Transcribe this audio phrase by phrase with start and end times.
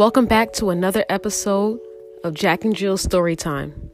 [0.00, 1.78] Welcome back to another episode
[2.24, 3.90] of Jack and Jill Story Time.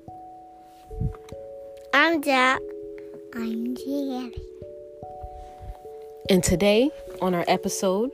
[1.93, 2.61] I'm Jack.
[3.35, 4.31] I'm Jill.
[6.31, 8.13] And today, on our episode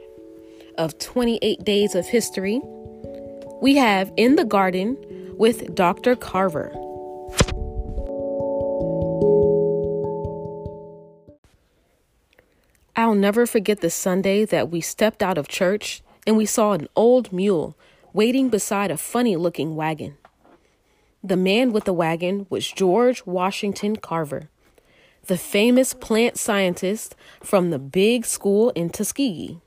[0.78, 2.62] of 28 Days of History,
[3.60, 4.96] we have In the Garden
[5.36, 6.16] with Dr.
[6.16, 6.72] Carver.
[12.96, 16.88] I'll never forget the Sunday that we stepped out of church and we saw an
[16.96, 17.76] old mule
[18.12, 20.16] waiting beside a funny looking wagon.
[21.24, 24.48] The man with the wagon was George Washington Carver,
[25.26, 29.60] the famous plant scientist from the big school in Tuskegee.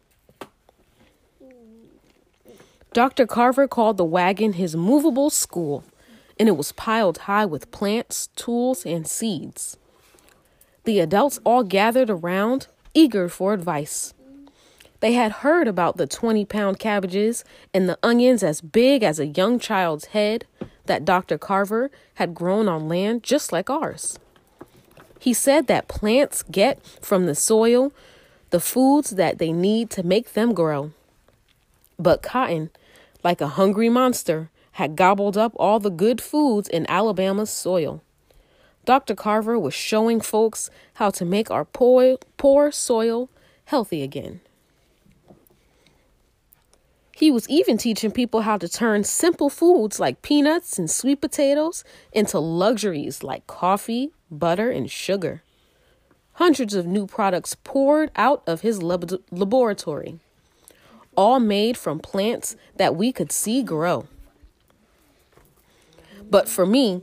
[2.92, 3.26] Dr.
[3.26, 5.84] Carver called the wagon his movable school,
[6.40, 9.78] and it was piled high with plants, tools, and seeds.
[10.86, 14.14] The adults all gathered around, eager for advice.
[15.00, 19.28] They had heard about the 20 pound cabbages and the onions as big as a
[19.28, 20.46] young child's head
[20.86, 21.38] that Dr.
[21.38, 24.18] Carver had grown on land just like ours.
[25.20, 27.92] He said that plants get from the soil
[28.52, 30.92] the foods that they need to make them grow.
[31.98, 32.70] But cotton,
[33.24, 38.02] like a hungry monster, had gobbled up all the good foods in Alabama's soil.
[38.86, 39.16] Dr.
[39.16, 43.30] Carver was showing folks how to make our poor, poor soil
[43.66, 44.42] healthy again.
[47.18, 51.86] He was even teaching people how to turn simple foods like peanuts and sweet potatoes
[52.12, 55.42] into luxuries like coffee, butter, and sugar.
[56.34, 60.20] Hundreds of new products poured out of his lab- laboratory,
[61.16, 64.08] all made from plants that we could see grow.
[66.30, 67.02] But for me,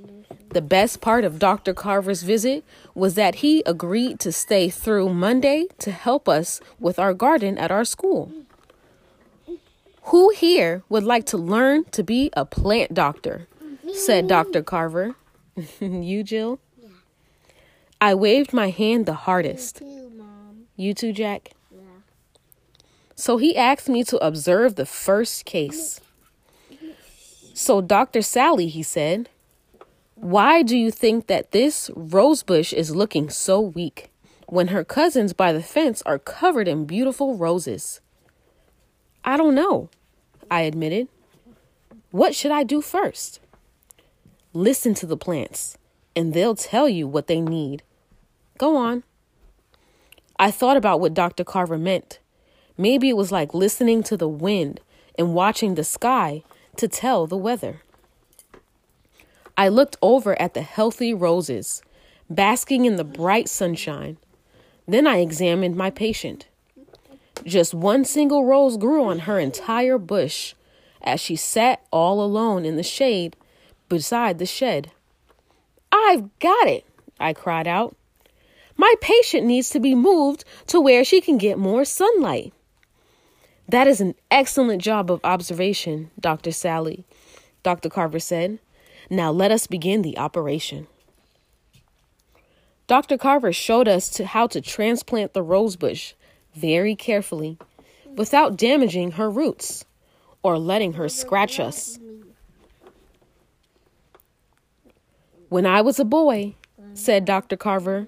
[0.50, 1.72] the best part of Dr.
[1.72, 7.14] Carver's visit was that he agreed to stay through Monday to help us with our
[7.14, 8.30] garden at our school.
[10.04, 13.48] Who here would like to learn to be a plant doctor?
[13.94, 14.62] said Dr.
[14.62, 15.14] Carver.
[15.80, 16.58] you, Jill?
[16.80, 16.88] Yeah.
[18.00, 19.80] I waved my hand the hardest.
[19.80, 20.64] You too, Mom.
[20.76, 21.50] You too, Jack?
[21.70, 21.80] Yeah.
[23.14, 26.00] So he asked me to observe the first case.
[27.54, 28.22] So, Dr.
[28.22, 29.28] Sally, he said,
[30.22, 34.10] why do you think that this rosebush is looking so weak
[34.46, 38.00] when her cousins by the fence are covered in beautiful roses?
[39.24, 39.90] I don't know,
[40.52, 41.08] I admitted.
[42.10, 43.40] What should I do first?
[44.52, 45.78] Listen to the plants,
[46.14, 47.82] and they'll tell you what they need.
[48.58, 49.02] Go on.
[50.38, 51.42] I thought about what Dr.
[51.42, 52.18] Carver meant.
[52.76, 54.80] Maybe it was like listening to the wind
[55.18, 56.42] and watching the sky
[56.76, 57.80] to tell the weather.
[59.56, 61.80] I looked over at the healthy roses,
[62.28, 64.18] basking in the bright sunshine.
[64.86, 66.46] Then I examined my patient.
[67.44, 70.54] Just one single rose grew on her entire bush
[71.02, 73.36] as she sat all alone in the shade
[73.88, 74.92] beside the shed.
[75.90, 76.86] I've got it,
[77.18, 77.96] I cried out.
[78.76, 82.52] My patient needs to be moved to where she can get more sunlight.
[83.68, 86.52] That is an excellent job of observation, Dr.
[86.52, 87.04] Sally,
[87.62, 87.88] Dr.
[87.88, 88.58] Carver said.
[89.10, 90.86] Now let us begin the operation.
[92.86, 93.16] Dr.
[93.16, 96.14] Carver showed us to how to transplant the rosebush
[96.54, 97.58] very carefully
[98.16, 99.84] without damaging her roots
[100.42, 101.98] or letting her scratch us.
[105.48, 106.54] When I was a boy,
[106.94, 107.56] said Dr.
[107.56, 108.06] Carver,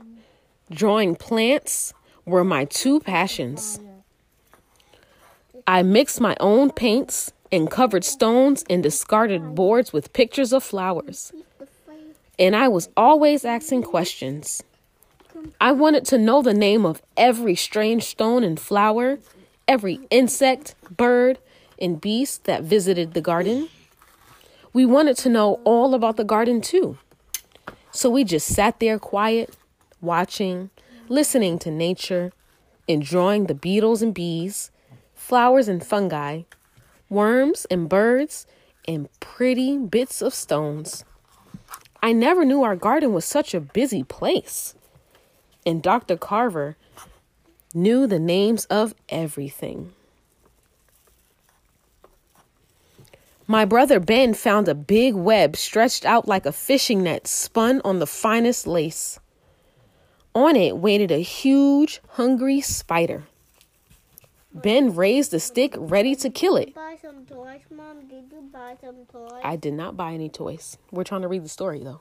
[0.71, 1.93] drawing plants
[2.25, 3.81] were my two passions.
[5.67, 11.33] I mixed my own paints and covered stones and discarded boards with pictures of flowers.
[12.39, 14.63] And I was always asking questions.
[15.61, 19.19] I wanted to know the name of every strange stone and flower,
[19.67, 21.39] every insect, bird,
[21.79, 23.69] and beast that visited the garden.
[24.73, 26.99] We wanted to know all about the garden too.
[27.91, 29.57] So we just sat there quiet,
[30.01, 30.71] watching,
[31.09, 32.33] listening to nature,
[32.87, 34.71] enjoying the beetles and bees,
[35.15, 36.43] flowers and fungi,
[37.09, 38.47] worms and birds,
[38.87, 41.05] and pretty bits of stones.
[42.03, 44.75] I never knew our garden was such a busy place
[45.67, 46.17] and Dr.
[46.17, 46.77] Carver
[47.75, 49.93] knew the names of everything.
[53.47, 57.99] My brother Ben found a big web stretched out like a fishing net spun on
[57.99, 59.19] the finest lace.
[60.35, 63.25] On it waited a huge, hungry spider.
[64.55, 66.75] Ben raised the stick ready to kill it.
[66.75, 68.07] Buy some toys, Mom.
[68.09, 69.41] Did you buy some toys?
[69.43, 70.79] I did not buy any toys.
[70.91, 72.01] We're trying to read the story, though.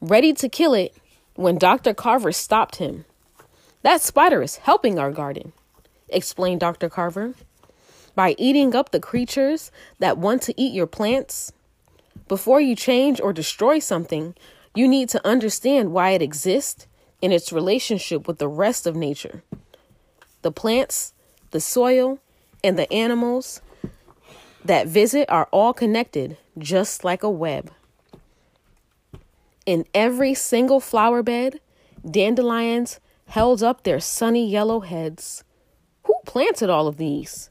[0.00, 0.94] Ready to kill it,
[1.36, 1.94] when Dr.
[1.94, 3.04] Carver stopped him.
[3.82, 5.52] That spider is helping our garden,
[6.08, 6.88] explained Dr.
[6.88, 7.34] Carver.
[8.14, 11.52] by eating up the creatures that want to eat your plants?
[12.28, 14.34] Before you change or destroy something,
[14.74, 16.86] you need to understand why it exists
[17.22, 19.42] and its relationship with the rest of nature.
[20.42, 21.12] The plants,
[21.50, 22.18] the soil,
[22.64, 23.60] and the animals
[24.64, 27.70] that visit are all connected, just like a web.
[29.66, 31.60] In every single flower bed,
[32.08, 35.42] dandelions held up their sunny yellow heads.
[36.04, 37.50] Who planted all of these?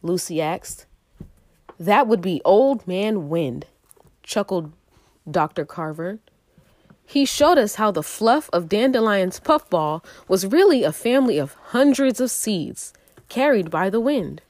[0.00, 0.86] Lucy asked.
[1.78, 3.66] That would be Old Man Wind,
[4.22, 4.72] chuckled
[5.28, 5.64] Dr.
[5.64, 6.20] Carver.
[7.04, 12.20] He showed us how the fluff of Dandelion's puffball was really a family of hundreds
[12.20, 12.92] of seeds
[13.28, 14.40] carried by the wind.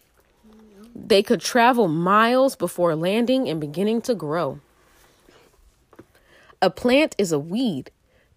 [0.95, 4.61] They could travel miles before landing and beginning to grow.
[6.62, 7.91] A plant is a weed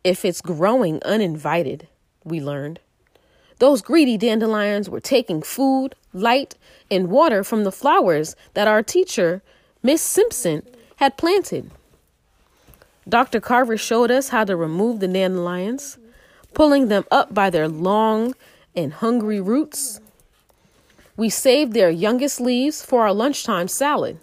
[0.03, 1.87] if it's growing uninvited,
[2.23, 2.79] we learned.
[3.59, 6.55] Those greedy dandelions were taking food, light,
[6.89, 9.41] and water from the flowers that our teacher,
[9.83, 10.63] Miss Simpson,
[10.97, 11.71] had planted.
[13.07, 13.39] Dr.
[13.39, 15.97] Carver showed us how to remove the dandelions,
[16.53, 18.35] pulling them up by their long
[18.75, 19.99] and hungry roots.
[21.17, 24.19] We saved their youngest leaves for our lunchtime salad.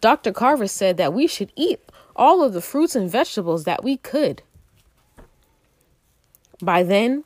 [0.00, 0.32] Dr.
[0.32, 1.80] Carver said that we should eat
[2.18, 4.42] all of the fruits and vegetables that we could.
[6.60, 7.24] By then,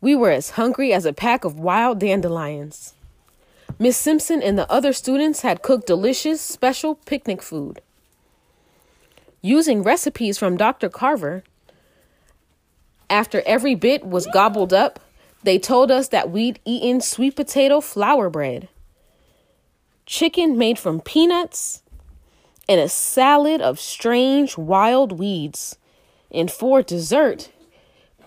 [0.00, 2.94] we were as hungry as a pack of wild dandelions.
[3.78, 7.80] Miss Simpson and the other students had cooked delicious special picnic food.
[9.42, 10.88] Using recipes from Dr.
[10.88, 11.44] Carver,
[13.10, 15.00] after every bit was gobbled up,
[15.42, 18.68] they told us that we'd eaten sweet potato flour bread,
[20.06, 21.81] chicken made from peanuts,
[22.68, 25.76] and a salad of strange wild weeds.
[26.30, 27.50] And for dessert,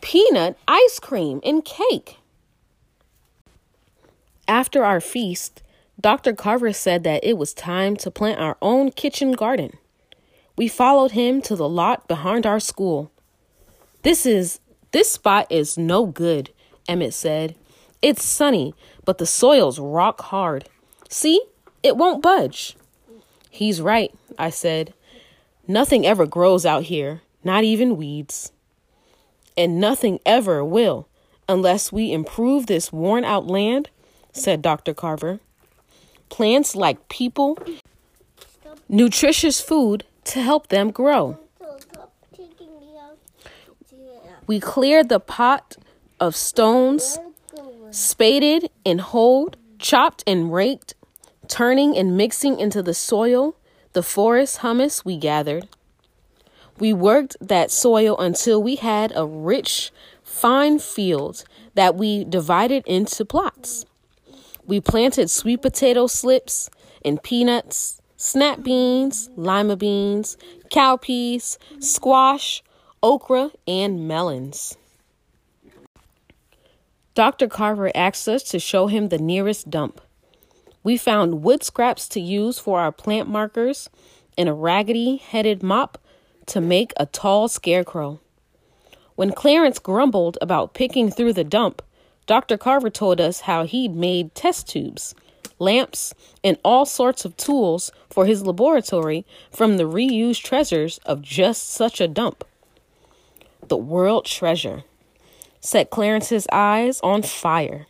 [0.01, 2.17] peanut ice cream and cake.
[4.47, 5.63] After our feast,
[5.99, 6.33] Dr.
[6.33, 9.77] Carver said that it was time to plant our own kitchen garden.
[10.55, 13.11] We followed him to the lot behind our school.
[14.03, 14.59] This is
[14.91, 16.51] this spot is no good,
[16.87, 17.55] Emmett said.
[18.01, 20.69] It's sunny, but the soil's rock hard.
[21.09, 21.41] See?
[21.81, 22.77] It won't budge.
[23.49, 24.93] He's right, I said.
[25.67, 28.51] Nothing ever grows out here, not even weeds
[29.57, 31.07] and nothing ever will
[31.47, 33.89] unless we improve this worn out land,
[34.31, 34.93] said Dr.
[34.93, 35.39] Carver.
[36.29, 37.57] Plants like people,
[38.89, 41.37] nutritious food to help them grow.
[44.47, 45.77] We cleared the pot
[46.19, 47.19] of stones,
[47.91, 50.95] spaded and hoed, chopped and raked,
[51.47, 53.55] turning and mixing into the soil
[53.95, 55.69] the forest humus we gathered.
[56.77, 61.45] We worked that soil until we had a rich, fine field
[61.75, 63.85] that we divided into plots.
[64.65, 66.69] We planted sweet potato slips
[67.05, 70.35] and peanuts, snap beans, lima beans,
[70.69, 72.61] cowpeas, squash,
[73.01, 74.75] okra, and melons.
[77.13, 77.47] Dr.
[77.47, 80.01] Carver asked us to show him the nearest dump.
[80.85, 83.89] We found wood scraps to use for our plant markers
[84.37, 85.97] and a raggedy headed mop
[86.45, 88.19] to make a tall scarecrow.
[89.15, 91.81] When Clarence grumbled about picking through the dump,
[92.27, 92.55] Dr.
[92.55, 95.15] Carver told us how he'd made test tubes,
[95.57, 101.67] lamps, and all sorts of tools for his laboratory from the reused treasures of just
[101.67, 102.43] such a dump.
[103.69, 104.83] The world treasure
[105.59, 107.87] set Clarence's eyes on fire.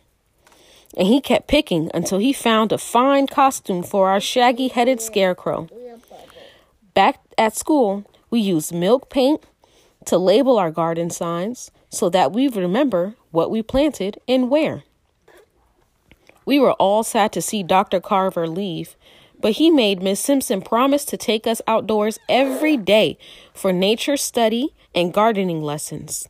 [0.94, 5.68] And he kept picking until he found a fine costume for our shaggy headed scarecrow.
[6.94, 9.44] Back at school, we used milk paint
[10.06, 14.84] to label our garden signs so that we remember what we planted and where.
[16.46, 18.00] We were all sad to see Dr.
[18.00, 18.96] Carver leave,
[19.40, 23.18] but he made Miss Simpson promise to take us outdoors every day
[23.52, 26.28] for nature study and gardening lessons.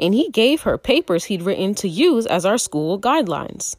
[0.00, 3.76] And he gave her papers he'd written to use as our school guidelines.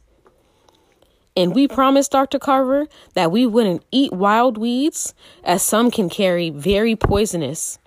[1.36, 2.38] And we promised Dr.
[2.38, 7.78] Carver that we wouldn't eat wild weeds, as some can carry very poisonous,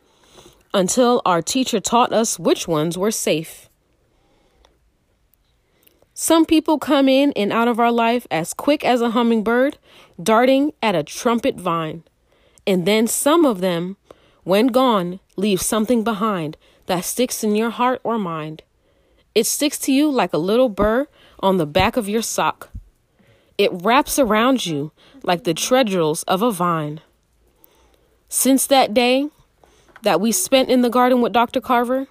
[0.74, 3.70] until our teacher taught us which ones were safe.
[6.14, 9.78] Some people come in and out of our life as quick as a hummingbird
[10.22, 12.04] darting at a trumpet vine.
[12.68, 13.98] And then some of them,
[14.44, 18.62] when gone, leave something behind that sticks in your heart or mind.
[19.34, 21.08] It sticks to you like a little burr
[21.40, 22.70] on the back of your sock.
[23.58, 24.92] It wraps around you
[25.24, 27.02] like the tendrils of a vine.
[28.30, 29.30] Since that day
[30.02, 31.62] that we spent in the garden with Dr.
[31.62, 32.08] Carver,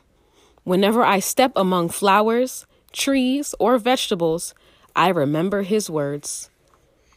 [0.64, 4.54] whenever I step among flowers, trees, or vegetables,
[4.94, 6.48] I remember his words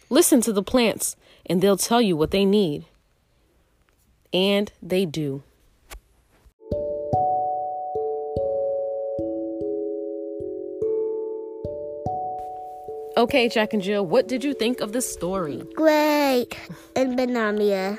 [0.10, 1.16] Listen to the plants,
[1.46, 2.86] and they'll tell you what they need.
[4.32, 5.44] And they do.
[13.18, 15.64] Okay, Jack and Jill, what did you think of the story?
[15.74, 16.48] Great.
[16.98, 17.98] And banana.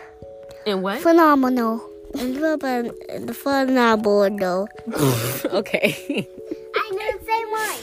[0.67, 1.01] And what?
[1.01, 1.81] Phenomenal.
[2.15, 2.37] And
[3.09, 4.69] and phenomenal.
[5.47, 6.29] okay.
[6.77, 7.77] I know the same one.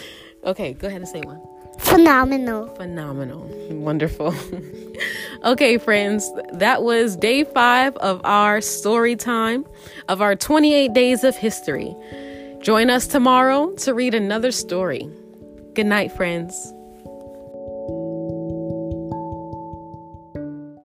[0.52, 1.42] okay, go ahead and say one.
[1.80, 2.68] Phenomenal.
[2.76, 3.50] Phenomenal.
[3.72, 4.36] Wonderful.
[5.44, 9.66] okay, friends, that was day five of our story time
[10.08, 11.96] of our 28 days of history.
[12.62, 15.10] Join us tomorrow to read another story.
[15.74, 16.74] Good night, friends.